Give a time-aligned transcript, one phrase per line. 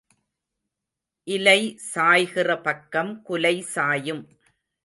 [1.27, 1.59] இலை
[1.93, 4.23] சாய்கிற பக்கம் குலை சாயும்.